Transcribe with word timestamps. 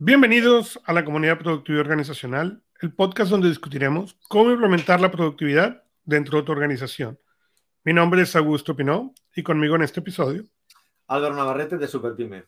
Bienvenidos 0.00 0.78
a 0.84 0.92
la 0.92 1.04
comunidad 1.04 1.40
productiva 1.40 1.80
organizacional, 1.80 2.62
el 2.80 2.92
podcast 2.92 3.32
donde 3.32 3.48
discutiremos 3.48 4.16
cómo 4.28 4.52
implementar 4.52 5.00
la 5.00 5.10
productividad 5.10 5.82
dentro 6.04 6.38
de 6.38 6.44
tu 6.44 6.52
organización. 6.52 7.18
Mi 7.82 7.92
nombre 7.92 8.22
es 8.22 8.36
Augusto 8.36 8.76
Pinó 8.76 9.12
y 9.34 9.42
conmigo 9.42 9.74
en 9.74 9.82
este 9.82 9.98
episodio. 9.98 10.44
Álvaro 11.08 11.34
Navarrete 11.34 11.78
de 11.78 11.88
Superpyme. 11.88 12.44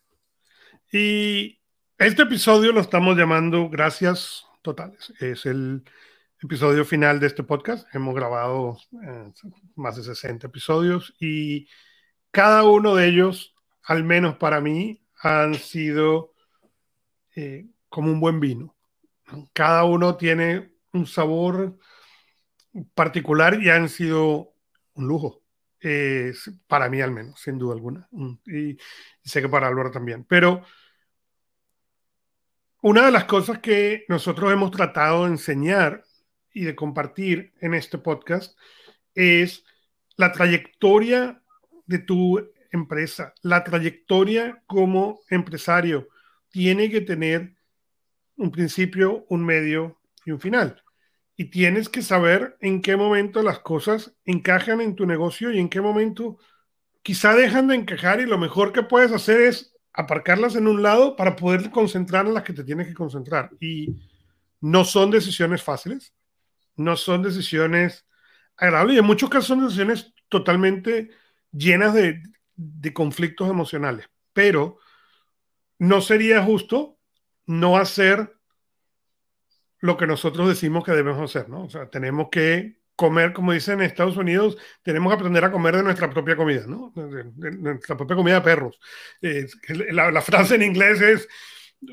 Y 0.92 1.58
este 1.98 2.22
episodio 2.22 2.70
lo 2.70 2.80
estamos 2.80 3.16
llamando 3.16 3.68
Gracias 3.68 4.46
Totales. 4.62 5.12
Es 5.18 5.44
el 5.44 5.82
episodio 6.40 6.84
final 6.84 7.18
de 7.18 7.26
este 7.26 7.42
podcast. 7.42 7.92
Hemos 7.92 8.14
grabado 8.14 8.78
eh, 9.02 9.32
más 9.74 9.96
de 9.96 10.04
60 10.04 10.46
episodios 10.46 11.16
y 11.18 11.66
cada 12.30 12.62
uno 12.62 12.94
de 12.94 13.08
ellos, 13.08 13.56
al 13.82 14.04
menos 14.04 14.36
para 14.36 14.60
mí, 14.60 15.02
han 15.20 15.56
sido 15.56 16.32
eh, 17.40 17.66
como 17.88 18.12
un 18.12 18.20
buen 18.20 18.38
vino. 18.38 18.76
Cada 19.52 19.84
uno 19.84 20.16
tiene 20.16 20.72
un 20.92 21.06
sabor 21.06 21.78
particular 22.94 23.62
y 23.62 23.70
han 23.70 23.88
sido 23.88 24.54
un 24.94 25.08
lujo. 25.08 25.42
para 26.66 26.90
mí 26.90 27.00
al 27.00 27.10
menos, 27.10 27.40
sin 27.40 27.58
duda 27.58 27.74
alguna. 27.74 28.06
Mm, 28.10 28.34
y, 28.46 28.76
sé 29.24 29.40
que 29.40 29.48
para 29.48 29.68
Álvaro 29.68 29.90
también. 29.90 30.24
Pero 30.24 30.62
una 32.82 33.06
de 33.06 33.12
las 33.12 33.24
cosas 33.24 33.60
que 33.60 34.04
nosotros 34.08 34.52
hemos 34.52 34.70
tratado 34.70 35.24
de 35.24 35.30
enseñar 35.30 36.04
y 36.52 36.64
de 36.64 36.76
compartir 36.76 37.54
en 37.60 37.74
este 37.74 37.96
podcast 37.98 38.58
es 39.14 39.64
la 40.16 40.32
trayectoria 40.32 41.42
de 41.86 41.98
tu 41.98 42.38
empresa, 42.70 43.32
la 43.42 43.64
trayectoria 43.64 44.62
como 44.66 45.20
empresario, 45.30 46.08
tiene 46.50 46.90
que 46.90 47.00
tener 47.00 47.54
un 48.36 48.50
principio, 48.50 49.24
un 49.28 49.44
medio 49.44 50.00
y 50.24 50.32
un 50.32 50.40
final. 50.40 50.82
Y 51.36 51.46
tienes 51.46 51.88
que 51.88 52.02
saber 52.02 52.56
en 52.60 52.82
qué 52.82 52.96
momento 52.96 53.42
las 53.42 53.60
cosas 53.60 54.14
encajan 54.24 54.80
en 54.80 54.94
tu 54.94 55.06
negocio 55.06 55.50
y 55.52 55.58
en 55.58 55.68
qué 55.68 55.80
momento 55.80 56.38
quizá 57.02 57.34
dejan 57.34 57.68
de 57.68 57.76
encajar 57.76 58.20
y 58.20 58.26
lo 58.26 58.38
mejor 58.38 58.72
que 58.72 58.82
puedes 58.82 59.12
hacer 59.12 59.40
es 59.40 59.74
aparcarlas 59.92 60.54
en 60.54 60.68
un 60.68 60.82
lado 60.82 61.16
para 61.16 61.36
poder 61.36 61.70
concentrar 61.70 62.26
en 62.26 62.34
las 62.34 62.44
que 62.44 62.52
te 62.52 62.64
tienes 62.64 62.88
que 62.88 62.94
concentrar. 62.94 63.50
Y 63.60 63.96
no 64.60 64.84
son 64.84 65.10
decisiones 65.10 65.62
fáciles, 65.62 66.12
no 66.76 66.96
son 66.96 67.22
decisiones 67.22 68.06
agradables 68.56 68.96
y 68.96 68.98
en 68.98 69.06
muchos 69.06 69.30
casos 69.30 69.48
son 69.48 69.64
decisiones 69.64 70.12
totalmente 70.28 71.10
llenas 71.52 71.94
de, 71.94 72.22
de 72.56 72.92
conflictos 72.92 73.48
emocionales. 73.48 74.06
Pero 74.32 74.78
no 75.80 76.02
sería 76.02 76.42
justo 76.42 76.98
no 77.46 77.78
hacer 77.78 78.36
lo 79.78 79.96
que 79.96 80.06
nosotros 80.06 80.46
decimos 80.46 80.84
que 80.84 80.92
debemos 80.92 81.22
hacer, 81.22 81.48
¿no? 81.48 81.64
O 81.64 81.70
sea, 81.70 81.88
tenemos 81.88 82.28
que 82.30 82.80
comer, 82.94 83.32
como 83.32 83.52
dicen 83.52 83.80
en 83.80 83.86
Estados 83.86 84.18
Unidos, 84.18 84.58
tenemos 84.82 85.10
que 85.10 85.16
aprender 85.16 85.42
a 85.42 85.50
comer 85.50 85.76
de 85.76 85.82
nuestra 85.82 86.10
propia 86.10 86.36
comida, 86.36 86.66
¿no? 86.66 86.92
De, 86.94 87.50
nuestra 87.52 87.96
propia 87.96 88.14
comida 88.14 88.34
de 88.34 88.40
perros. 88.42 88.78
la, 89.90 90.20
frase 90.20 90.56
en 90.56 90.62
inglés 90.64 91.00
es, 91.00 91.26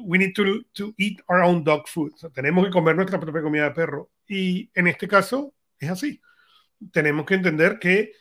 we 0.01 0.17
need 0.17 0.33
to, 0.33 0.43
to 0.73 0.93
eat 0.97 1.21
our 1.29 1.41
own 1.41 1.63
dog 1.63 1.87
food. 1.87 2.11
O 2.13 2.17
sea, 2.17 2.29
tenemos 2.29 2.65
que 2.65 2.71
comer 2.71 2.93
nuestra 2.93 3.21
propia 3.21 3.41
comida 3.41 3.63
de 3.63 3.71
perro. 3.71 4.11
Y 4.27 4.69
en 4.73 4.87
este 4.87 5.07
caso 5.07 5.53
es 5.79 5.89
así. 5.89 6.19
Tenemos 6.91 7.25
que 7.25 7.35
entender 7.35 7.79
que 7.79 8.11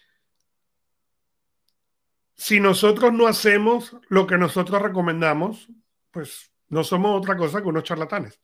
si 2.47 2.61
nosotros 2.61 3.13
no 3.13 3.27
hacemos 3.27 3.97
lo 4.09 4.25
que 4.29 4.39
nosotros 4.39 4.81
recomendamos, 4.81 5.69
pues 6.13 6.53
no 6.69 6.85
somos 6.85 7.19
otra 7.19 7.37
cosa 7.37 7.61
que 7.61 7.67
unos 7.67 7.83
charlatanes. 7.83 8.41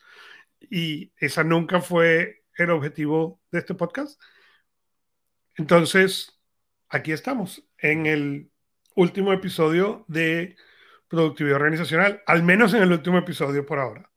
Y 0.58 1.12
esa 1.14 1.44
nunca 1.44 1.80
fue 1.80 2.42
el 2.58 2.70
objetivo 2.70 3.40
de 3.52 3.60
este 3.60 3.74
podcast. 3.76 4.20
Entonces, 5.54 6.36
aquí 6.88 7.12
estamos, 7.12 7.64
en 7.78 8.06
el 8.06 8.50
último 8.96 9.32
episodio 9.32 10.04
de 10.08 10.56
Productividad 11.06 11.58
Organizacional, 11.58 12.24
al 12.26 12.42
menos 12.42 12.74
en 12.74 12.82
el 12.82 12.90
último 12.90 13.18
episodio 13.18 13.64
por 13.64 13.78
ahora. 13.78 14.10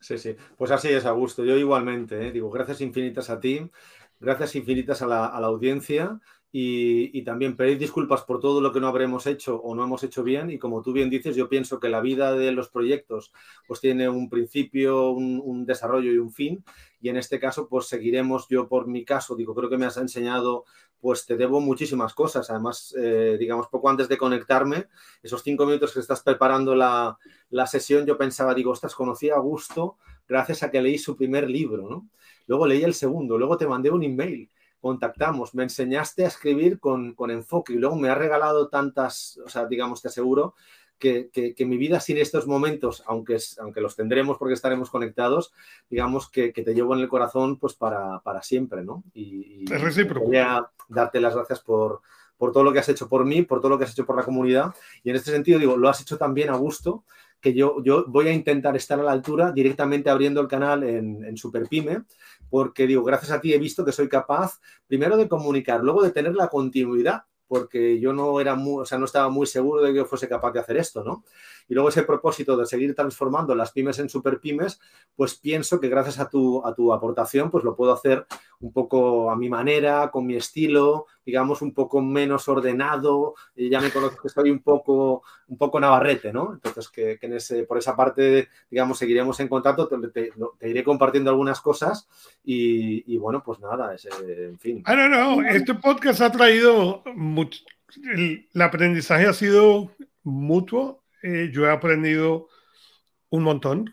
Sí, 0.00 0.16
sí, 0.16 0.34
pues 0.56 0.70
así 0.70 0.88
es, 0.88 1.04
Augusto. 1.04 1.44
Yo 1.44 1.58
igualmente, 1.58 2.28
¿eh? 2.28 2.32
digo, 2.32 2.48
gracias 2.48 2.80
infinitas 2.80 3.28
a 3.28 3.38
ti, 3.38 3.70
gracias 4.18 4.56
infinitas 4.56 5.02
a 5.02 5.06
la, 5.06 5.26
a 5.26 5.38
la 5.42 5.48
audiencia 5.48 6.22
y, 6.52 7.22
también 7.24 7.56
pedir 7.56 7.78
disculpas 7.78 8.22
por 8.22 8.40
todo 8.40 8.60
lo 8.60 8.72
que 8.72 8.80
no 8.80 8.88
habremos 8.88 9.26
hecho 9.26 9.56
o 9.56 9.74
no 9.74 9.84
hemos 9.84 10.02
hecho 10.04 10.22
bien. 10.22 10.50
Y 10.50 10.58
como 10.58 10.80
tú 10.80 10.92
bien 10.92 11.10
dices, 11.10 11.36
yo 11.36 11.48
pienso 11.48 11.80
que 11.80 11.88
la 11.88 12.00
vida 12.00 12.32
de 12.32 12.52
los 12.52 12.70
proyectos 12.70 13.32
pues 13.66 13.80
tiene 13.80 14.08
un 14.08 14.30
principio, 14.30 15.10
un, 15.10 15.66
desarrollo 15.66 16.12
y 16.12 16.18
un 16.18 16.32
fin. 16.32 16.64
Y 17.00 17.10
en 17.10 17.16
este 17.16 17.38
caso, 17.38 17.68
pues 17.68 17.86
seguiremos, 17.86 18.46
yo 18.48 18.68
por 18.68 18.86
mi 18.86 19.04
caso, 19.04 19.36
digo, 19.36 19.54
creo 19.54 19.68
que 19.68 19.76
me 19.76 19.86
has 19.86 19.98
enseñado, 19.98 20.64
pues 21.00 21.26
te 21.26 21.36
debo 21.36 21.60
muchísimas 21.60 22.14
cosas. 22.14 22.48
Además, 22.48 22.94
eh, 22.98 23.36
digamos, 23.38 23.68
poco 23.68 23.90
antes 23.90 24.08
de 24.08 24.16
conectarme, 24.16 24.86
esos 25.22 25.42
cinco 25.42 25.66
minutos 25.66 25.92
que 25.92 26.00
estás 26.00 26.22
preparando 26.22 26.74
la, 26.74 27.18
la 27.50 27.66
sesión, 27.66 28.06
yo 28.06 28.16
pensaba, 28.16 28.54
digo, 28.54 28.70
ostras, 28.70 28.94
conocí 28.94 29.28
a 29.28 29.36
Augusto 29.36 29.98
gracias 30.28 30.62
a 30.62 30.70
que 30.70 30.80
leí 30.80 30.98
su 30.98 31.16
primer 31.16 31.50
libro, 31.50 31.88
¿no? 31.88 32.08
Luego 32.46 32.66
leí 32.66 32.82
el 32.82 32.94
segundo, 32.94 33.36
luego 33.38 33.56
te 33.56 33.66
mandé 33.66 33.90
un 33.90 34.02
email 34.02 34.50
contactamos, 34.86 35.52
me 35.52 35.64
enseñaste 35.64 36.24
a 36.24 36.28
escribir 36.28 36.78
con, 36.78 37.16
enfoque 37.28 37.72
y 37.72 37.76
luego 37.76 37.96
me 37.96 38.08
ha 38.08 38.14
regalado 38.14 38.68
tantas, 38.68 39.36
o 39.44 39.48
sea, 39.48 39.66
digamos, 39.66 40.00
te 40.00 40.06
aseguro 40.06 40.54
que, 40.96 41.28
mi 41.58 41.76
vida 41.76 41.98
sin 41.98 42.18
estos 42.18 42.46
momentos, 42.46 43.02
aunque, 43.04 43.36
aunque 43.58 43.80
los 43.80 43.96
tendremos 43.96 44.38
porque 44.38 44.54
estaremos 44.54 44.88
conectados, 44.88 45.52
digamos 45.90 46.30
que, 46.30 46.52
te 46.52 46.72
llevo 46.72 46.94
en 46.94 47.00
el 47.00 47.08
corazón 47.08 47.58
pues 47.58 47.74
para, 47.74 48.22
siempre, 48.42 48.84
¿no? 48.84 49.02
Y, 49.12 49.64
es 49.72 50.14
Voy 50.14 50.36
a 50.36 50.70
darte 50.88 51.20
las 51.20 51.34
gracias 51.34 51.58
por, 51.58 52.02
por 52.38 52.52
todo 52.52 52.62
lo 52.62 52.72
que 52.72 52.78
has 52.78 52.88
hecho 52.88 53.08
por 53.08 53.24
mí, 53.24 53.42
por 53.42 53.58
todo 53.58 53.70
lo 53.70 53.78
que 53.78 53.86
has 53.86 53.92
hecho 53.92 54.06
por 54.06 54.16
la 54.16 54.24
comunidad. 54.24 54.72
Y 55.02 55.10
en 55.10 55.16
este 55.16 55.32
sentido, 55.32 55.58
digo, 55.58 55.76
lo 55.76 55.88
has 55.88 56.00
hecho 56.00 56.16
también 56.16 56.50
a 56.50 56.56
gusto, 56.56 57.02
yo, 57.54 57.82
yo 57.82 58.04
voy 58.06 58.28
a 58.28 58.32
intentar 58.32 58.76
estar 58.76 58.98
a 58.98 59.02
la 59.02 59.12
altura 59.12 59.52
directamente 59.52 60.10
abriendo 60.10 60.40
el 60.40 60.48
canal 60.48 60.82
en, 60.82 61.24
en 61.24 61.36
Superpyme 61.36 62.02
porque 62.48 62.86
digo, 62.86 63.02
gracias 63.02 63.32
a 63.32 63.40
ti 63.40 63.52
he 63.52 63.58
visto 63.58 63.84
que 63.84 63.92
soy 63.92 64.08
capaz 64.08 64.60
primero 64.86 65.16
de 65.16 65.28
comunicar, 65.28 65.82
luego 65.82 66.02
de 66.02 66.10
tener 66.10 66.34
la 66.34 66.48
continuidad 66.48 67.22
porque 67.48 68.00
yo 68.00 68.12
no 68.12 68.40
era 68.40 68.54
muy, 68.54 68.82
o 68.82 68.84
sea, 68.84 68.98
no 68.98 69.04
estaba 69.04 69.28
muy 69.28 69.46
seguro 69.46 69.82
de 69.82 69.94
que 69.94 70.04
fuese 70.04 70.28
capaz 70.28 70.52
de 70.52 70.60
hacer 70.60 70.76
esto, 70.76 71.04
¿no? 71.04 71.24
Y 71.68 71.74
luego 71.74 71.88
ese 71.88 72.02
propósito 72.02 72.56
de 72.56 72.66
seguir 72.66 72.94
transformando 72.94 73.54
las 73.54 73.72
pymes 73.72 73.98
en 73.98 74.08
super 74.08 74.38
pymes, 74.40 74.80
pues 75.14 75.34
pienso 75.34 75.80
que 75.80 75.88
gracias 75.88 76.18
a 76.18 76.28
tu, 76.28 76.64
a 76.64 76.74
tu 76.74 76.92
aportación, 76.92 77.50
pues 77.50 77.64
lo 77.64 77.74
puedo 77.74 77.92
hacer 77.92 78.26
un 78.60 78.72
poco 78.72 79.30
a 79.30 79.36
mi 79.36 79.48
manera, 79.48 80.10
con 80.10 80.26
mi 80.26 80.36
estilo, 80.36 81.06
digamos, 81.24 81.62
un 81.62 81.74
poco 81.74 82.00
menos 82.00 82.48
ordenado. 82.48 83.34
Y 83.54 83.68
ya 83.68 83.80
me 83.80 83.90
conozco 83.90 84.22
que 84.22 84.28
soy 84.28 84.50
un 84.50 84.60
poco, 84.60 85.22
un 85.48 85.58
poco 85.58 85.80
navarrete, 85.80 86.32
¿no? 86.32 86.52
Entonces, 86.54 86.88
que, 86.88 87.18
en 87.20 87.34
ese, 87.34 87.64
por 87.64 87.78
esa 87.78 87.96
parte, 87.96 88.48
digamos, 88.70 88.98
seguiremos 88.98 89.38
en 89.40 89.48
contacto, 89.48 89.88
te, 89.88 90.32
iré 90.62 90.84
compartiendo 90.84 91.30
algunas 91.30 91.60
cosas 91.60 92.08
y, 92.44 93.16
bueno, 93.18 93.42
pues 93.44 93.60
nada, 93.60 93.94
ese, 93.94 94.08
en 94.44 94.58
fin. 94.58 94.82
Ah, 94.84 94.94
no, 94.94 95.08
no, 95.08 95.42
este 95.42 95.74
podcast 95.74 96.20
ha 96.20 96.30
traído 96.30 97.02
el, 98.04 98.48
aprendizaje 98.60 99.26
ha 99.26 99.32
sido 99.32 99.90
mutuo. 100.22 101.02
Eh, 101.26 101.50
yo 101.52 101.66
he 101.66 101.70
aprendido 101.72 102.48
un 103.30 103.42
montón. 103.42 103.92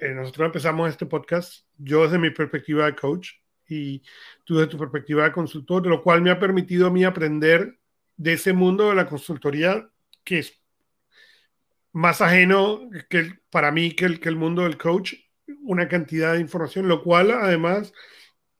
Eh, 0.00 0.14
nosotros 0.14 0.46
empezamos 0.46 0.88
este 0.88 1.04
podcast, 1.04 1.66
yo 1.78 2.04
desde 2.04 2.18
mi 2.18 2.30
perspectiva 2.30 2.86
de 2.86 2.94
coach 2.94 3.30
y 3.68 4.02
tú 4.44 4.54
desde 4.54 4.70
tu 4.70 4.78
perspectiva 4.78 5.24
de 5.24 5.32
consultor, 5.32 5.84
lo 5.88 6.00
cual 6.00 6.22
me 6.22 6.30
ha 6.30 6.38
permitido 6.38 6.86
a 6.86 6.90
mí 6.90 7.02
aprender 7.02 7.76
de 8.16 8.34
ese 8.34 8.52
mundo 8.52 8.88
de 8.88 8.94
la 8.94 9.08
consultoría 9.08 9.90
que 10.22 10.38
es 10.38 10.62
más 11.90 12.20
ajeno 12.20 12.88
que 13.08 13.40
para 13.50 13.72
mí 13.72 13.96
que 13.96 14.04
el, 14.04 14.20
que 14.20 14.28
el 14.28 14.36
mundo 14.36 14.62
del 14.62 14.78
coach, 14.78 15.14
una 15.62 15.88
cantidad 15.88 16.34
de 16.34 16.40
información, 16.40 16.86
lo 16.86 17.02
cual 17.02 17.32
además 17.32 17.92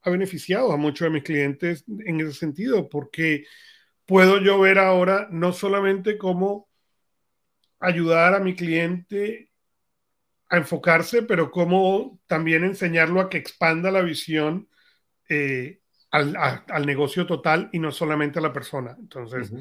ha 0.03 0.11
beneficiado 0.11 0.73
a 0.73 0.77
muchos 0.77 1.07
de 1.07 1.11
mis 1.11 1.23
clientes 1.23 1.85
en 1.87 2.21
ese 2.21 2.33
sentido, 2.33 2.89
porque 2.89 3.45
puedo 4.05 4.41
yo 4.41 4.59
ver 4.59 4.81
ahora 4.81 5.29
no 5.31 5.53
solamente 5.53 6.19
cómo 6.19 6.70
ayudar 7.81 8.35
a 8.35 8.41
mi 8.41 8.55
cliente 8.55 9.51
a 10.49 10.59
enfocarse, 10.59 11.23
pero 11.23 11.51
cómo 11.51 12.21
también 12.27 12.65
enseñarlo 12.65 13.21
a 13.21 13.29
que 13.29 13.39
expanda 13.39 13.91
la 13.91 14.03
visión 14.03 14.69
eh, 15.29 15.81
al, 16.11 16.87
negocio 16.87 17.27
total 17.27 17.71
y 17.73 17.79
no 17.79 17.93
solamente 17.93 18.39
a 18.41 18.43
la 18.43 18.53
persona. 18.53 18.97
Entonces, 18.99 19.53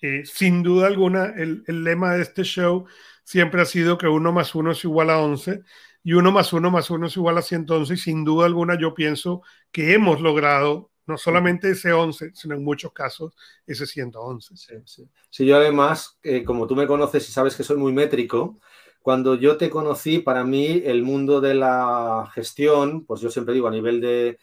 eh, 0.00 0.22
sin 0.24 0.62
duda 0.62 0.86
alguna, 0.86 1.32
el, 1.36 1.64
el, 1.66 1.84
lema 1.84 2.14
de 2.14 2.22
este 2.22 2.42
show 2.44 2.86
siempre 3.24 3.62
ha 3.62 3.64
sido 3.64 3.96
que 3.96 4.06
uno 4.06 4.32
más 4.32 4.54
uno 4.54 4.72
es 4.72 4.84
igual 4.84 5.10
a 5.10 5.18
11 5.18 5.62
y 6.02 6.12
uno 6.12 6.30
más 6.30 6.52
uno 6.52 6.70
más 6.70 6.90
uno 6.90 7.06
es 7.06 7.16
igual 7.16 7.38
a 7.38 7.42
111 7.42 7.94
y 7.94 7.96
sin 7.96 8.24
duda 8.24 8.46
alguna 8.46 8.78
yo 8.78 8.94
pienso 8.94 9.42
que 9.72 9.94
hemos 9.94 10.20
logrado 10.20 10.92
no 11.06 11.16
solamente 11.16 11.70
ese 11.70 11.92
11, 11.92 12.32
sino 12.34 12.54
en 12.54 12.64
muchos 12.64 12.92
casos 12.92 13.34
ese 13.66 13.86
111. 13.86 14.56
Sí, 14.56 14.74
sí. 14.84 15.08
sí 15.30 15.46
yo 15.46 15.56
además, 15.56 16.18
eh, 16.22 16.44
como 16.44 16.66
tú 16.66 16.74
me 16.76 16.86
conoces 16.86 17.28
y 17.28 17.32
sabes 17.32 17.56
que 17.56 17.64
soy 17.64 17.76
muy 17.76 17.92
métrico, 17.92 18.58
cuando 19.06 19.36
yo 19.36 19.56
te 19.56 19.70
conocí, 19.70 20.18
para 20.18 20.42
mí 20.42 20.82
el 20.84 21.04
mundo 21.04 21.40
de 21.40 21.54
la 21.54 22.28
gestión, 22.34 23.04
pues 23.04 23.20
yo 23.20 23.30
siempre 23.30 23.54
digo 23.54 23.68
a 23.68 23.70
nivel 23.70 24.00
de, 24.00 24.36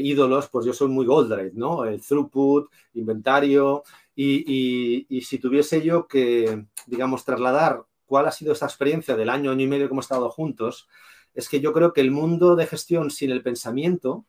ídolos, 0.00 0.48
pues 0.48 0.66
yo 0.66 0.72
soy 0.72 0.88
muy 0.88 1.06
Goldrake, 1.06 1.52
¿no? 1.54 1.84
El 1.84 2.02
throughput, 2.02 2.68
inventario, 2.94 3.84
y, 4.16 5.06
si 5.24 5.38
tuviese 5.38 5.82
yo 5.82 6.08
que, 6.08 6.66
digamos, 6.88 7.24
trasladar 7.24 7.84
cuál 8.04 8.26
ha 8.26 8.32
sido 8.32 8.54
esa 8.54 8.66
experiencia 8.66 9.14
del 9.16 9.30
año, 9.30 9.52
año 9.52 9.62
y 9.64 9.68
medio 9.68 9.86
que 9.86 9.92
hemos 9.92 10.06
estado 10.06 10.30
juntos, 10.30 10.88
es 11.32 11.48
que 11.48 11.60
yo 11.60 11.72
creo 11.72 11.92
que 11.92 12.00
el 12.00 12.10
mundo 12.10 12.56
de 12.56 12.66
gestión 12.66 13.08
sin 13.08 13.30
el 13.30 13.44
pensamiento 13.44 14.26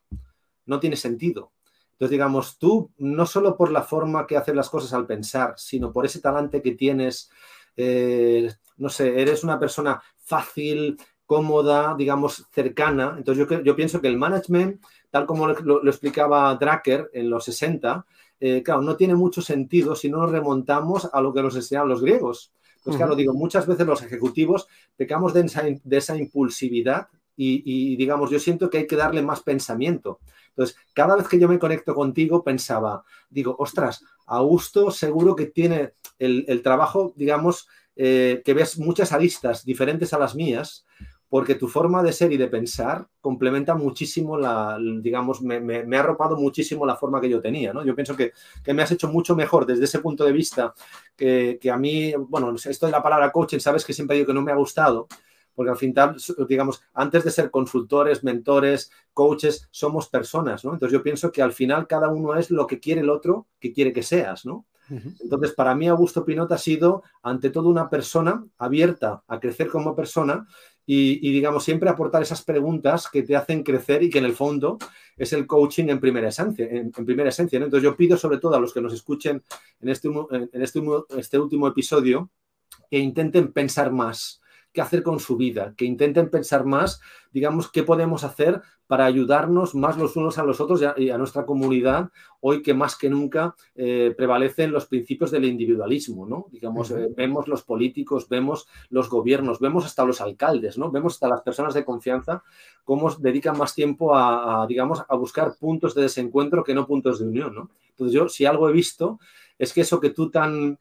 no 0.68 0.80
tiene 0.80 0.98
sentido. 0.98 1.52
Entonces, 2.04 2.12
digamos, 2.12 2.58
tú, 2.58 2.92
no 2.98 3.26
solo 3.26 3.56
por 3.56 3.72
la 3.72 3.82
forma 3.82 4.28
que 4.28 4.36
haces 4.36 4.54
las 4.54 4.70
cosas 4.70 4.92
al 4.92 5.06
pensar, 5.06 5.54
sino 5.56 5.94
por 5.94 6.06
ese 6.06 6.20
talante 6.20 6.62
que 6.62 6.74
tienes, 6.74 7.30
eh, 7.78 8.52
no 8.76 8.90
sé, 8.90 9.22
eres 9.22 9.46
una 9.46 9.58
persona 9.58 10.04
fácil, 10.18 10.98
cómoda, 11.26 11.96
digamos, 11.98 12.46
cercana. 12.52 13.16
Entonces, 13.18 13.48
yo, 13.48 13.62
yo 13.62 13.74
pienso 13.74 14.02
que 14.02 14.10
el 14.10 14.18
management, 14.18 14.84
tal 15.12 15.26
como 15.26 15.48
lo, 15.48 15.88
explicaba 15.88 16.54
Drucker 16.56 17.10
en 17.14 17.30
los 17.30 17.46
60, 17.46 18.06
eh, 18.42 18.62
claro, 18.64 18.82
no 18.82 18.98
tiene 18.98 19.16
mucho 19.16 19.42
sentido 19.42 19.96
si 19.96 20.10
no 20.10 20.18
nos 20.18 20.32
remontamos 20.32 21.10
a 21.14 21.22
lo 21.22 21.34
que 21.34 21.42
nos 21.42 21.56
enseñaron 21.56 21.88
los 21.88 22.02
griegos. 22.02 22.52
Pues 22.84 22.98
claro, 22.98 23.16
digo, 23.16 23.34
muchas 23.34 23.66
veces 23.66 23.88
los 23.88 24.02
ejecutivos 24.02 24.68
pecamos 24.98 25.34
de 25.34 25.46
esa, 25.92 26.18
impulsividad 26.18 27.08
y, 27.36 27.96
digamos, 27.96 28.30
yo 28.30 28.40
siento 28.40 28.70
que 28.70 28.80
hay 28.80 28.88
que 28.88 28.96
darle 28.96 29.22
más 29.22 29.42
pensamiento. 29.42 30.20
Entonces, 30.50 30.76
cada 30.94 31.16
vez 31.16 31.28
que 31.28 31.40
yo 31.40 31.48
me 31.48 31.60
conecto 31.60 31.96
contigo, 31.96 32.44
pensaba, 32.44 33.04
digo, 33.30 33.56
ostras, 33.58 34.04
Augusto 34.26 34.92
seguro 34.92 35.36
que 35.36 35.48
tiene 35.48 35.94
el, 36.20 36.62
trabajo, 36.62 37.14
digamos, 37.16 37.68
eh, 37.96 38.42
que 38.46 38.54
ves 38.54 38.78
muchas 38.78 39.12
aristas 39.12 39.66
diferentes 39.66 40.14
a 40.14 40.20
las 40.20 40.36
mías, 40.36 40.86
porque 41.28 41.56
tu 41.56 41.68
forma 41.68 42.04
de 42.04 42.14
ser 42.14 42.32
y 42.32 42.38
de 42.38 42.48
pensar 42.48 43.08
complementa 43.20 43.74
muchísimo 43.74 44.38
la, 44.38 44.78
digamos, 45.02 45.42
me, 45.42 45.98
ha 45.98 46.00
arropado 46.00 46.38
muchísimo 46.38 46.86
la 46.86 46.96
forma 46.96 47.20
que 47.20 47.28
yo 47.28 47.42
tenía, 47.42 47.74
¿no? 47.74 47.84
Yo 47.84 47.96
pienso 47.96 48.16
que, 48.16 48.34
me 48.72 48.84
has 48.84 48.92
hecho 48.92 49.08
mucho 49.08 49.36
mejor 49.36 49.66
desde 49.66 49.86
ese 49.86 49.98
punto 49.98 50.26
de 50.26 50.32
vista 50.32 50.76
que, 51.16 51.58
que, 51.60 51.72
a 51.72 51.78
mí, 51.78 52.14
bueno, 52.16 52.54
esto 52.54 52.86
de 52.86 52.92
la 52.92 53.02
palabra 53.02 53.32
coaching, 53.32 53.58
sabes 53.58 53.84
que 53.84 53.94
siempre 53.94 54.16
digo 54.16 54.28
que 54.28 54.34
no 54.36 54.44
me 54.44 54.52
ha 54.52 54.56
gustado, 54.56 55.08
porque 55.56 55.72
al 55.72 55.78
final, 55.78 56.16
digamos, 56.48 56.84
antes 56.94 57.24
de 57.24 57.32
ser 57.32 57.52
consultores, 57.52 58.24
mentores, 58.24 58.92
coaches, 59.14 59.68
somos 59.72 60.10
personas, 60.10 60.64
¿no? 60.66 60.74
Entonces 60.74 60.94
yo 60.98 61.04
pienso 61.04 61.32
que 61.32 61.42
al 61.42 61.54
final 61.54 61.88
cada 61.88 62.10
uno 62.10 62.36
es 62.36 62.52
lo 62.52 62.68
que 62.68 62.80
quiere 62.80 63.02
el 63.02 63.10
otro 63.10 63.48
que 63.60 63.74
quiere 63.74 63.94
que 63.94 64.04
seas, 64.04 64.46
¿no? 64.46 64.66
Entonces, 64.90 65.54
para 65.54 65.76
mí, 65.76 65.88
Augusto 65.88 66.26
Pinot 66.26 66.52
ha 66.52 66.58
sido, 66.58 67.04
ante 67.22 67.50
todo, 67.50 67.70
una 67.70 67.90
persona 67.90 68.46
abierta 68.58 69.24
a 69.28 69.40
crecer 69.40 69.70
como 69.70 69.96
persona 69.96 70.46
y, 70.86 71.32
digamos, 71.32 71.64
siempre 71.64 71.90
aportar 71.90 72.22
esas 72.22 72.44
preguntas 72.44 73.08
que 73.10 73.24
te 73.24 73.36
hacen 73.36 73.64
crecer 73.64 74.04
y 74.04 74.10
que 74.10 74.20
en 74.20 74.26
el 74.26 74.34
fondo 74.34 74.78
es 75.16 75.32
el 75.32 75.48
coaching 75.48 75.86
en 75.88 76.00
primera 76.00 76.28
esencia. 76.28 76.68
En, 76.70 76.92
primera 76.92 77.30
esencia 77.30 77.58
Entonces, 77.58 77.84
yo 77.84 77.96
pido 77.96 78.18
sobre 78.18 78.40
todo 78.40 78.56
a 78.56 78.60
los 78.60 78.74
que 78.74 78.82
nos 78.82 78.94
escuchen 78.94 79.42
en 79.80 79.90
este, 79.90 80.10
en 80.10 80.62
este, 80.62 80.82
este 81.18 81.40
último 81.40 81.68
episodio 81.68 82.30
que 82.90 83.00
intenten 83.00 83.54
pensar 83.54 83.92
más, 83.92 84.42
qué 84.74 84.82
hacer 84.82 85.04
con 85.04 85.20
su 85.20 85.38
vida, 85.38 85.74
que 85.78 85.86
intenten 85.86 86.30
pensar 86.30 86.66
más, 86.66 87.00
digamos, 87.32 87.72
qué 87.72 87.84
podemos 87.84 88.24
hacer 88.24 88.62
para 88.88 89.06
ayudarnos 89.06 89.76
más 89.76 89.98
los 89.98 90.16
unos 90.16 90.38
a 90.38 90.44
los 90.44 90.60
otros 90.60 90.84
y 90.98 91.10
a, 91.10 91.18
nuestra 91.18 91.46
comunidad, 91.46 92.10
hoy 92.42 92.62
que 92.62 92.74
más 92.74 92.98
que 92.98 93.10
nunca 93.10 93.56
eh, 93.76 94.14
prevalecen 94.18 94.72
los 94.72 94.88
principios 94.88 95.32
del 95.32 95.46
individualismo, 95.46 96.26
¿no? 96.26 96.48
Digamos, 96.52 96.92
eh, 96.92 97.08
vemos 97.16 97.48
los 97.48 97.64
políticos, 97.64 98.28
vemos 98.28 98.68
los 98.90 99.10
gobiernos, 99.10 99.60
vemos 99.60 99.86
hasta 99.86 100.04
los 100.04 100.20
alcaldes, 100.22 100.78
¿no? 100.78 100.92
Vemos 100.92 101.14
hasta 101.14 101.30
las 101.30 101.42
personas 101.42 101.74
de 101.74 101.86
confianza 101.86 102.44
cómo 102.84 103.10
dedican 103.12 103.58
más 103.58 103.74
tiempo 103.74 104.16
a, 104.16 104.64
a, 104.64 104.68
digamos, 104.68 105.04
a 105.08 105.16
buscar 105.16 105.56
puntos 105.58 105.96
de 105.96 106.02
desencuentro 106.02 106.64
que 106.64 106.74
no 106.74 106.86
puntos 106.86 107.20
de 107.20 107.26
unión, 107.26 107.56
¿no? 107.56 107.70
Entonces 107.90 108.14
yo, 108.14 108.28
si 108.28 108.46
algo 108.46 108.68
he 108.68 108.74
visto, 108.74 109.20
es 109.58 109.72
que 109.72 109.82
eso 109.82 110.00
que 110.00 110.10
tú 110.10 110.30
tan 110.30 110.80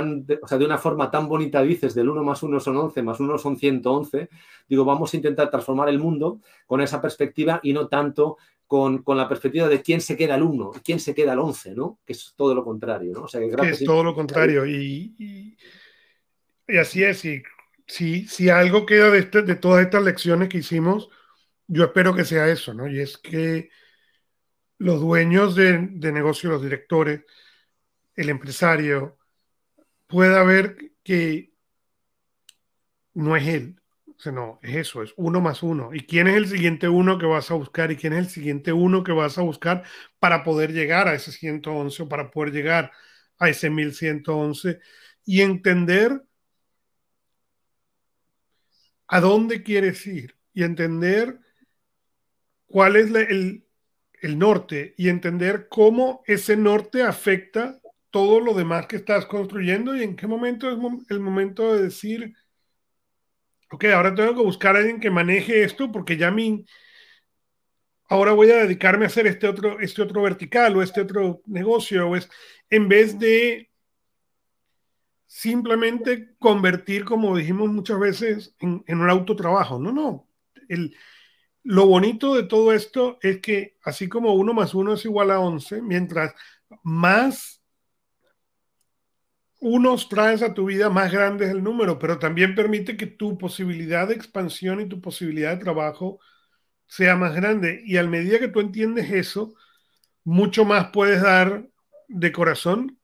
de, 0.00 0.38
o 0.42 0.46
sea, 0.46 0.58
de 0.58 0.64
una 0.64 0.78
forma 0.78 1.10
tan 1.10 1.28
bonita 1.28 1.62
dices, 1.62 1.94
del 1.94 2.08
1 2.08 2.22
más 2.22 2.42
1 2.42 2.60
son 2.60 2.76
11, 2.76 3.02
más 3.02 3.20
1 3.20 3.38
son 3.38 3.56
111, 3.56 4.28
digo, 4.68 4.84
vamos 4.84 5.12
a 5.12 5.16
intentar 5.16 5.50
transformar 5.50 5.88
el 5.88 5.98
mundo 5.98 6.40
con 6.66 6.80
esa 6.80 7.00
perspectiva 7.00 7.60
y 7.62 7.72
no 7.72 7.88
tanto 7.88 8.38
con, 8.66 9.02
la 9.06 9.28
perspectiva 9.28 9.68
de 9.68 9.82
quién 9.82 10.00
se 10.00 10.16
queda 10.16 10.34
al 10.34 10.42
1, 10.42 10.72
quién 10.82 10.98
se 10.98 11.14
queda 11.14 11.32
al 11.32 11.40
11, 11.40 11.74
¿no? 11.74 11.98
Que 12.06 12.14
es 12.14 12.32
todo 12.34 12.54
lo 12.54 12.64
contrario, 12.64 13.12
¿no? 13.12 13.24
O 13.24 13.28
sea, 13.28 13.40
que, 13.40 13.70
es 13.70 13.84
todo 13.84 14.02
lo 14.02 14.14
contrario 14.14 14.64
y, 14.64 15.14
y, 16.66 16.78
así 16.78 17.04
es, 17.04 17.22
y 17.26 17.42
si, 17.86 18.26
si 18.26 18.48
algo 18.48 18.86
queda 18.86 19.10
de, 19.10 19.18
este, 19.18 19.42
de 19.42 19.56
todas 19.56 19.84
estas 19.84 20.02
lecciones 20.02 20.48
que 20.48 20.58
hicimos, 20.58 21.10
yo 21.66 21.84
espero 21.84 22.14
que 22.14 22.24
sea 22.24 22.48
eso, 22.48 22.72
¿no? 22.72 22.88
Y 22.88 23.00
es 23.00 23.18
que 23.18 23.68
los 24.78 25.00
dueños 25.00 25.54
de, 25.54 25.88
de 25.92 26.12
negocio, 26.12 26.48
los 26.48 26.62
directores, 26.62 27.20
el 28.14 28.30
empresario, 28.30 29.18
pueda 30.12 30.44
ver 30.44 30.92
que 31.02 31.54
no 33.14 33.34
es 33.34 33.48
él, 33.48 33.80
o 34.06 34.20
sea, 34.20 34.30
no, 34.30 34.60
es 34.62 34.76
eso, 34.76 35.02
es 35.02 35.14
uno 35.16 35.40
más 35.40 35.62
uno. 35.62 35.94
¿Y 35.94 36.00
quién 36.06 36.28
es 36.28 36.36
el 36.36 36.46
siguiente 36.46 36.86
uno 36.88 37.18
que 37.18 37.24
vas 37.24 37.50
a 37.50 37.54
buscar? 37.54 37.90
¿Y 37.90 37.96
quién 37.96 38.12
es 38.12 38.18
el 38.18 38.28
siguiente 38.28 38.74
uno 38.74 39.02
que 39.02 39.12
vas 39.12 39.38
a 39.38 39.42
buscar 39.42 39.84
para 40.18 40.44
poder 40.44 40.72
llegar 40.72 41.08
a 41.08 41.14
ese 41.14 41.32
111 41.32 42.02
o 42.02 42.08
para 42.08 42.30
poder 42.30 42.52
llegar 42.52 42.92
a 43.38 43.48
ese 43.48 43.70
1111 43.70 44.80
y 45.24 45.40
entender 45.40 46.22
a 49.08 49.20
dónde 49.20 49.62
quieres 49.62 50.06
ir 50.06 50.36
y 50.52 50.62
entender 50.62 51.40
cuál 52.66 52.96
es 52.96 53.10
el, 53.14 53.66
el 54.20 54.38
norte 54.38 54.94
y 54.98 55.08
entender 55.08 55.68
cómo 55.70 56.22
ese 56.26 56.58
norte 56.58 57.02
afecta 57.02 57.81
todo 58.12 58.40
lo 58.40 58.54
demás 58.54 58.86
que 58.86 58.96
estás 58.96 59.26
construyendo 59.26 59.96
y 59.96 60.04
en 60.04 60.14
qué 60.14 60.28
momento 60.28 60.70
es 60.70 60.78
el 61.10 61.18
momento 61.18 61.74
de 61.74 61.82
decir, 61.82 62.34
ok, 63.72 63.86
ahora 63.86 64.14
tengo 64.14 64.34
que 64.36 64.42
buscar 64.42 64.76
a 64.76 64.80
alguien 64.80 65.00
que 65.00 65.10
maneje 65.10 65.64
esto 65.64 65.90
porque 65.90 66.16
ya 66.16 66.30
mi, 66.30 66.64
ahora 68.08 68.32
voy 68.32 68.50
a 68.50 68.58
dedicarme 68.58 69.06
a 69.06 69.08
hacer 69.08 69.26
este 69.26 69.48
otro, 69.48 69.80
este 69.80 70.02
otro 70.02 70.22
vertical 70.22 70.76
o 70.76 70.82
este 70.82 71.00
otro 71.00 71.40
negocio, 71.46 72.10
o 72.10 72.14
es, 72.14 72.28
en 72.68 72.86
vez 72.86 73.18
de 73.18 73.70
simplemente 75.26 76.34
convertir, 76.38 77.06
como 77.06 77.34
dijimos 77.34 77.70
muchas 77.70 77.98
veces, 77.98 78.54
en, 78.58 78.84
en 78.86 79.00
un 79.00 79.08
autotrabajo. 79.08 79.78
No, 79.78 79.90
no. 79.90 80.28
El, 80.68 80.94
lo 81.62 81.86
bonito 81.86 82.34
de 82.34 82.42
todo 82.42 82.74
esto 82.74 83.18
es 83.22 83.40
que 83.40 83.78
así 83.82 84.06
como 84.08 84.34
uno 84.34 84.52
más 84.52 84.74
uno 84.74 84.92
es 84.92 85.04
igual 85.06 85.30
a 85.30 85.40
11, 85.40 85.80
mientras 85.80 86.34
más 86.82 87.61
unos 89.64 90.08
traes 90.08 90.42
a 90.42 90.54
tu 90.54 90.64
vida 90.66 90.90
más 90.90 91.12
grande 91.12 91.44
es 91.44 91.52
el 91.52 91.62
número, 91.62 91.96
pero 91.96 92.18
también 92.18 92.56
permite 92.56 92.96
que 92.96 93.06
tu 93.06 93.38
posibilidad 93.38 94.08
de 94.08 94.14
expansión 94.14 94.80
y 94.80 94.88
tu 94.88 95.00
posibilidad 95.00 95.56
de 95.56 95.62
trabajo 95.62 96.18
sea 96.88 97.14
más 97.14 97.36
grande. 97.36 97.80
Y 97.84 97.96
al 97.96 98.08
medida 98.08 98.40
que 98.40 98.48
tú 98.48 98.58
entiendes 98.58 99.12
eso, 99.12 99.54
mucho 100.24 100.64
más 100.64 100.90
puedes 100.90 101.22
dar 101.22 101.64
de 102.08 102.32
corazón 102.32 102.98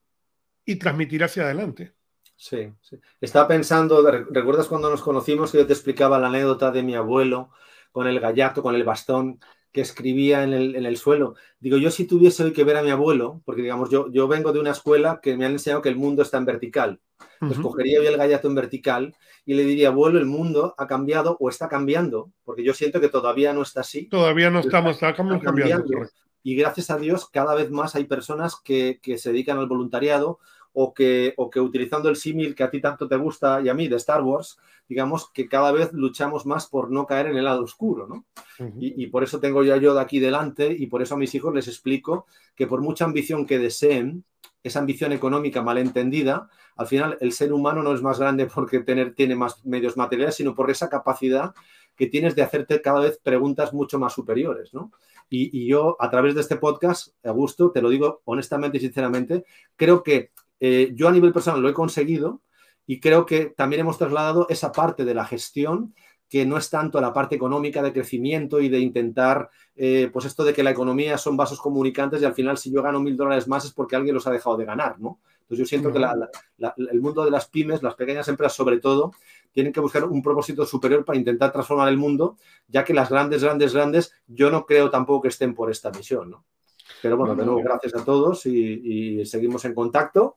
y 0.65 0.77
transmitir 0.77 1.23
hacia 1.23 1.45
adelante. 1.45 1.95
Sí. 2.37 2.73
Estaba 3.21 3.47
pensando, 3.47 4.05
¿recuerdas 4.29 4.67
cuando 4.67 4.91
nos 4.91 5.01
conocimos 5.03 5.53
que 5.53 5.59
yo 5.59 5.67
te 5.67 5.75
explicaba 5.75 6.19
la 6.19 6.27
anécdota 6.27 6.73
de 6.73 6.83
mi 6.83 6.97
abuelo 6.97 7.51
con 7.93 8.09
el 8.09 8.19
gallato, 8.19 8.65
con 8.65 8.75
el 8.75 8.83
bastón? 8.83 9.39
Que 9.73 9.81
escribía 9.81 10.45
en 10.45 10.53
el, 10.53 10.97
suelo. 10.97 11.35
Digo, 11.61 11.77
yo 11.77 11.91
si 11.91 12.07
tuviese 12.07 12.45
hoy 12.45 12.53
que 12.53 12.65
ver 12.65 12.77
a 12.77 12.83
mi 12.83 12.91
abuelo, 12.91 13.43
porque 13.45 13.63
digamos, 13.63 13.91
yo, 13.91 14.11
yo 14.11 14.27
vengo 14.29 14.53
de 14.53 14.61
una 14.61 14.71
escuela 14.71 15.21
que 15.23 15.37
me 15.37 15.45
han 15.45 15.53
enseñado 15.53 15.83
que 15.83 15.89
el 15.89 15.97
mundo 15.97 16.23
está 16.23 16.39
en 16.39 16.47
vertical. 16.47 17.01
Pues 17.41 17.59
cogería 17.59 18.01
hoy 18.01 18.07
el 18.07 18.17
gallato 18.17 18.49
en 18.49 18.55
vertical 18.55 19.17
y 19.45 19.55
le 19.55 19.65
diría, 19.65 19.89
abuelo, 19.89 20.19
el 20.19 20.27
mundo 20.27 20.75
ha 20.79 20.87
cambiado 20.87 21.37
o 21.41 21.49
está 21.49 21.69
cambiando, 21.69 22.33
porque 22.45 22.65
yo 22.65 22.75
siento 22.75 23.01
que 23.01 23.09
todavía 23.09 23.53
no 23.53 23.63
está 23.63 23.81
así. 23.81 24.09
Todavía 24.09 24.51
no 24.51 24.61
estamos, 24.61 24.95
está, 24.95 25.15
cambiando. 25.15 25.85
Y 26.43 26.55
gracias 26.57 26.91
a 26.91 26.97
Dios, 26.97 27.29
cada 27.29 27.55
vez 27.55 27.71
más 27.71 27.95
hay 27.95 28.05
personas 28.05 28.57
que, 28.63 29.01
que 29.03 29.19
se 29.19 29.33
dedican 29.33 29.59
al 29.59 29.69
voluntariado 29.69 30.39
o 30.81 30.95
que, 30.95 31.35
o 31.37 31.51
que 31.51 31.59
utilizando 31.59 32.09
el 32.09 32.15
símil 32.15 32.55
que 32.55 32.63
a 32.63 32.71
ti 32.71 32.81
tanto 32.81 33.09
te 33.09 33.17
gusta 33.17 33.61
y 33.61 33.69
a 33.69 33.75
mí 33.75 33.89
de 33.89 33.97
Star 33.97 34.23
Wars, 34.23 34.59
digamos 34.89 35.29
que 35.29 35.49
cada 35.49 35.73
vez 35.73 35.93
luchamos 35.93 36.47
más 36.47 36.69
por 36.69 36.93
no 36.93 37.05
caer 37.05 37.27
en 37.27 37.37
el 37.37 37.47
lado 37.47 37.65
oscuro, 37.65 38.07
¿no? 38.07 38.25
y, 38.79 39.09
por 39.09 39.25
eso 39.25 39.41
tengo 39.41 39.65
ya 39.65 39.77
yo 39.77 39.93
de 39.93 40.01
aquí 40.01 40.21
delante 40.21 40.71
y 40.71 40.87
por 40.87 41.03
eso 41.03 41.17
a 41.17 41.19
mis 41.19 41.35
hijos 41.35 41.53
les 41.53 41.67
explico 41.67 42.27
que 42.55 42.69
por 42.69 42.81
mucha 42.81 43.05
ambición 43.05 43.45
que 43.45 43.59
deseen, 43.59 44.25
esa 44.63 44.79
ambición 44.79 45.11
económica 45.11 45.63
malentendida, 45.63 46.49
al 46.77 46.87
final 46.87 47.19
el 47.21 47.33
ser 47.33 47.53
humano 47.53 47.83
no 47.83 47.93
es 47.93 48.01
más 48.01 48.21
grande 48.21 48.47
porque 48.55 48.79
tener, 48.79 49.17
tiene 49.17 49.35
más 49.35 49.67
medios 49.67 49.97
materiales, 49.97 50.37
sino 50.37 50.55
por 50.55 50.71
esa 50.71 50.89
capacidad 50.89 51.55
que 51.97 52.07
tienes 52.07 52.37
de 52.37 52.43
hacerte 52.43 52.81
cada 52.81 53.01
vez 53.01 53.19
preguntas 53.21 53.73
mucho 53.73 53.99
más 53.99 54.13
superiores, 54.13 54.73
¿no? 54.73 54.93
Y, 55.29 55.51
y 55.59 55.67
yo, 55.67 55.97
a 55.99 56.09
través 56.09 56.37
de 56.37 56.41
este 56.41 56.57
podcast, 56.57 57.09
Augusto, 57.25 57.73
te 57.73 57.83
lo 57.83 57.91
digo 57.91 58.23
honestamente 58.25 58.79
y 58.79 58.81
sinceramente, 58.81 59.45
creo 59.77 60.05
que 60.05 60.31
eh, 60.61 60.93
yo 60.95 61.09
a 61.09 61.13
nivel 61.13 61.33
personal 61.33 61.61
lo 61.61 61.69
he 61.69 61.75
conseguido 61.75 62.43
y 62.87 63.01
creo 63.01 63.27
que 63.27 63.47
también 63.47 63.81
hemos 63.81 63.99
trasladado 63.99 64.47
esa 64.49 64.73
parte 64.73 65.05
de 65.05 65.15
la 65.15 65.25
gestión 65.25 65.95
que 66.29 66.45
no 66.45 66.59
es 66.59 66.69
tanto 66.69 67.01
la 67.01 67.13
parte 67.13 67.37
económica 67.37 67.83
de 67.83 67.93
crecimiento 67.93 68.61
y 68.61 68.69
de 68.69 68.79
intentar, 68.81 69.51
eh, 69.77 70.11
pues 70.13 70.27
esto 70.27 70.45
de 70.45 70.53
que 70.53 70.63
la 70.63 70.71
economía 70.71 71.17
son 71.17 71.37
vasos 71.37 71.61
comunicantes 71.61 72.21
y 72.21 72.25
al 72.25 72.35
final 72.35 72.59
si 72.59 72.71
yo 72.71 72.83
gano 72.83 73.01
mil 73.01 73.17
dólares 73.17 73.49
más 73.49 73.65
es 73.65 73.73
porque 73.73 73.97
alguien 73.97 74.15
los 74.15 74.27
ha 74.27 74.31
dejado 74.31 74.57
de 74.57 74.67
ganar, 74.67 75.01
¿no? 75.01 75.21
Entonces 75.41 75.59
yo 75.59 75.65
siento 75.67 75.91
que 75.91 75.99
el 76.91 77.01
mundo 77.01 77.25
de 77.25 77.31
las 77.31 77.49
pymes, 77.49 77.83
las 77.83 77.95
pequeñas 77.95 78.29
empresas 78.29 78.55
sobre 78.55 78.81
todo, 78.81 79.13
tienen 79.53 79.73
que 79.73 79.81
buscar 79.81 80.05
un 80.05 80.23
propósito 80.23 80.67
superior 80.67 81.07
para 81.07 81.19
intentar 81.19 81.51
transformar 81.51 81.89
el 81.89 81.97
mundo, 81.97 82.37
ya 82.69 82.85
que 82.85 82.93
las 82.93 83.09
grandes, 83.09 83.43
grandes, 83.43 83.73
grandes, 83.73 84.13
yo 84.27 84.51
no 84.51 84.67
creo 84.67 84.91
tampoco 84.91 85.23
que 85.23 85.29
estén 85.29 85.55
por 85.55 85.71
esta 85.71 85.91
misión, 85.91 86.31
¿no? 86.31 86.45
Pero 87.03 87.17
bueno, 87.17 87.35
de 87.35 87.45
nuevo, 87.45 87.63
gracias 87.63 87.95
a 87.95 88.05
todos 88.05 88.45
y, 88.47 89.25
seguimos 89.25 89.65
en 89.65 89.75
contacto. 89.75 90.37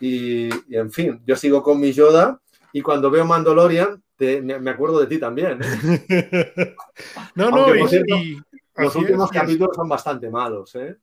Y, 0.00 0.48
y, 0.72 0.76
en 0.76 0.90
fin, 0.92 1.20
yo 1.26 1.36
sigo 1.36 1.62
con 1.62 1.80
mi 1.80 1.92
Yoda 1.92 2.40
y 2.72 2.82
cuando 2.82 3.10
veo 3.10 3.24
Mandalorian, 3.24 4.02
me, 4.18 4.70
acuerdo 4.70 5.00
de 5.00 5.06
ti 5.06 5.18
también. 5.18 5.60
¿eh? 5.62 6.74
no, 7.34 7.50
no, 7.50 7.74
y, 7.74 8.40
los 8.76 8.96
últimos 8.96 9.30
capítulos 9.30 9.74
son 9.74 9.88
bastante 9.88 10.30
malos. 10.30 10.74
¿eh? 10.74 10.96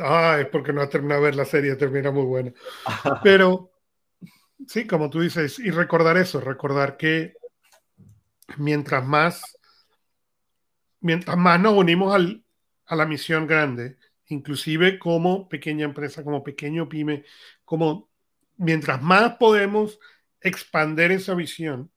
Ah, 0.00 0.38
es 0.40 0.46
porque 0.48 0.72
no 0.72 0.82
ha 0.82 0.88
terminado 0.88 1.20
de 1.20 1.26
ver 1.26 1.36
la 1.36 1.44
serie, 1.44 1.76
termina 1.76 2.10
muy 2.10 2.24
buena. 2.24 2.52
Pero 3.22 3.70
sí, 4.66 4.86
como 4.86 5.10
tú 5.10 5.20
dices, 5.20 5.58
y 5.58 5.70
recordar 5.70 6.16
eso, 6.16 6.40
recordar 6.40 6.96
que 6.96 7.34
mientras 8.56 9.06
más, 9.06 9.58
mientras 11.00 11.36
más 11.36 11.60
nos 11.60 11.74
unimos 11.74 12.14
al, 12.14 12.42
a 12.86 12.96
la 12.96 13.06
misión 13.06 13.46
grande, 13.46 13.97
inclusive 14.28 14.98
como 14.98 15.48
pequeña 15.48 15.84
empresa, 15.84 16.22
como 16.24 16.42
pequeño 16.42 16.88
pyme, 16.88 17.24
como 17.64 18.08
mientras 18.56 19.02
más 19.02 19.36
podemos 19.36 19.98
expander 20.40 21.10
esa 21.12 21.34
visión, 21.34 21.90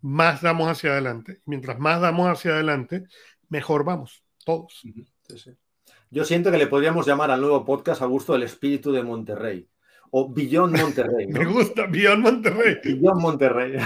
más 0.00 0.42
damos 0.42 0.68
hacia 0.68 0.92
adelante. 0.92 1.40
Mientras 1.46 1.78
más 1.78 2.00
damos 2.00 2.28
hacia 2.28 2.52
adelante, 2.52 3.04
mejor 3.48 3.84
vamos, 3.84 4.22
todos. 4.44 4.82
Yo 6.10 6.24
siento 6.24 6.50
que 6.50 6.58
le 6.58 6.66
podríamos 6.66 7.06
llamar 7.06 7.30
al 7.30 7.40
nuevo 7.40 7.64
podcast 7.64 8.02
a 8.02 8.06
gusto 8.06 8.34
el 8.34 8.42
espíritu 8.42 8.92
de 8.92 9.02
Monterrey. 9.02 9.68
O 10.10 10.32
Beyond 10.32 10.80
Monterrey. 10.80 11.26
Me 11.28 11.44
gusta, 11.44 11.86
Beyond 11.86 12.22
Monterrey. 12.22 12.76
Beyond 12.84 13.20
Monterrey. 13.20 13.76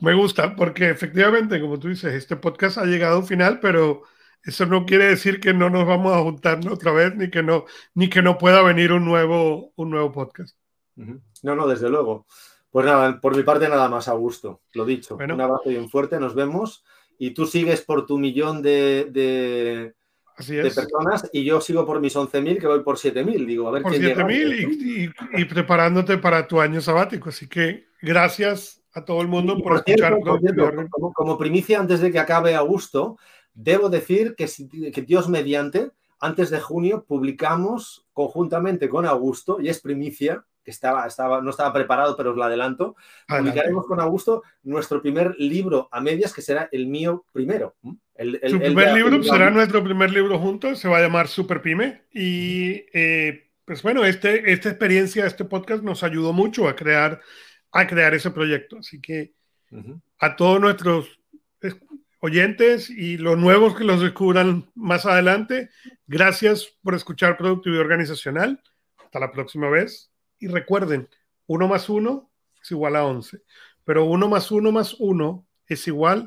Me 0.00 0.12
gusta, 0.12 0.54
porque 0.54 0.90
efectivamente, 0.90 1.60
como 1.60 1.78
tú 1.78 1.88
dices, 1.88 2.12
este 2.12 2.36
podcast 2.36 2.76
ha 2.76 2.84
llegado 2.84 3.16
a 3.16 3.18
un 3.20 3.26
final, 3.26 3.58
pero 3.58 4.02
eso 4.44 4.66
no 4.66 4.84
quiere 4.86 5.06
decir 5.06 5.40
que 5.40 5.54
no 5.54 5.70
nos 5.70 5.86
vamos 5.86 6.12
a 6.12 6.20
juntar 6.20 6.60
otra 6.68 6.92
vez, 6.92 7.14
ni 7.14 7.30
que 7.30 7.42
no, 7.42 7.64
ni 7.94 8.08
que 8.08 8.22
no 8.22 8.38
pueda 8.38 8.62
venir 8.62 8.92
un 8.92 9.04
nuevo, 9.04 9.72
un 9.76 9.90
nuevo 9.90 10.10
podcast. 10.12 10.56
No, 10.96 11.54
no, 11.56 11.66
desde 11.66 11.88
luego. 11.88 12.26
Pues 12.70 12.86
nada, 12.86 13.20
por 13.20 13.36
mi 13.36 13.42
parte 13.42 13.68
nada 13.68 13.88
más, 13.88 14.08
a 14.08 14.12
gusto, 14.14 14.62
lo 14.72 14.84
dicho. 14.84 15.16
Un 15.16 15.40
abrazo 15.40 15.68
bien 15.68 15.88
fuerte, 15.88 16.18
nos 16.18 16.34
vemos. 16.34 16.84
Y 17.18 17.34
tú 17.34 17.46
sigues 17.46 17.82
por 17.82 18.06
tu 18.06 18.18
millón 18.18 18.62
de, 18.62 19.06
de, 19.10 19.94
personas 20.74 21.28
y 21.32 21.44
yo 21.44 21.60
sigo 21.60 21.86
por 21.86 22.00
mis 22.00 22.16
11.000, 22.16 22.58
que 22.58 22.66
voy 22.66 22.82
por 22.82 22.96
7.000. 22.96 23.46
Digo, 23.46 23.68
a 23.68 23.72
ver 23.72 23.82
por 23.82 23.92
7.000 23.92 25.12
y, 25.34 25.40
y, 25.40 25.44
preparándote 25.44 26.18
para 26.18 26.48
tu 26.48 26.60
año 26.60 26.80
sabático. 26.80 27.28
Así 27.28 27.46
que 27.46 27.86
gracias 28.00 28.82
a 28.94 29.04
todo 29.04 29.20
el 29.22 29.28
mundo 29.28 29.58
por, 29.58 29.76
escuchar. 29.76 30.18
como, 30.90 31.12
como, 31.12 31.38
primicia, 31.38 31.78
antes 31.78 32.00
de 32.00 32.10
que 32.10 32.18
acabe 32.18 32.54
agosto, 32.54 33.18
debo 33.54 33.88
decir 33.88 34.34
que, 34.36 34.46
que 34.92 35.02
Dios 35.02 35.28
mediante, 35.28 35.90
antes 36.20 36.50
de 36.50 36.60
junio, 36.60 37.04
publicamos 37.06 38.06
conjuntamente 38.12 38.88
con 38.88 39.06
Augusto, 39.06 39.58
y 39.60 39.68
es 39.68 39.80
primicia, 39.80 40.44
que 40.64 40.70
estaba, 40.70 41.06
estaba, 41.06 41.40
no 41.40 41.50
estaba 41.50 41.72
preparado, 41.72 42.16
pero 42.16 42.30
os 42.30 42.36
lo 42.36 42.44
adelanto. 42.44 42.96
Publicaremos 43.26 43.86
con 43.86 44.00
Augusto 44.00 44.42
nuestro 44.62 45.02
primer 45.02 45.34
libro 45.38 45.88
a 45.90 46.00
medias, 46.00 46.32
que 46.32 46.42
será 46.42 46.68
el 46.72 46.86
mío 46.86 47.24
primero. 47.32 47.74
El, 48.14 48.38
Su 48.48 48.60
primer 48.60 48.94
libro 48.94 49.22
será 49.22 49.50
nuestro 49.50 49.82
primer 49.82 50.12
libro 50.12 50.38
juntos, 50.38 50.78
se 50.78 50.88
va 50.88 50.98
a 50.98 51.02
llamar 51.02 51.28
Super 51.28 51.60
Pyme. 51.62 52.02
Y 52.12 52.84
eh, 52.92 53.50
pues 53.64 53.82
bueno, 53.82 54.04
este, 54.04 54.52
esta 54.52 54.68
experiencia, 54.68 55.26
este 55.26 55.44
podcast 55.44 55.82
nos 55.82 56.02
ayudó 56.02 56.32
mucho 56.32 56.68
a 56.68 56.76
crear, 56.76 57.20
a 57.72 57.86
crear 57.86 58.14
ese 58.14 58.30
proyecto. 58.30 58.78
Así 58.78 59.00
que 59.00 59.32
a 60.18 60.36
todos 60.36 60.60
nuestros 60.60 61.21
oyentes 62.22 62.88
y 62.88 63.18
los 63.18 63.36
nuevos 63.36 63.76
que 63.76 63.82
los 63.82 64.00
descubran 64.00 64.70
más 64.76 65.06
adelante, 65.06 65.70
gracias 66.06 66.72
por 66.80 66.94
escuchar 66.94 67.36
Productividad 67.36 67.82
Organizacional. 67.82 68.62
Hasta 68.96 69.18
la 69.18 69.32
próxima 69.32 69.68
vez. 69.68 70.12
Y 70.38 70.46
recuerden, 70.46 71.08
1 71.46 71.68
más 71.68 71.88
1 71.88 72.30
es 72.62 72.70
igual 72.70 72.94
a 72.94 73.04
11, 73.04 73.42
pero 73.84 74.04
1 74.04 74.28
más 74.28 74.52
1 74.52 74.70
más 74.70 74.94
1 75.00 75.46
es 75.66 75.88
igual 75.88 76.20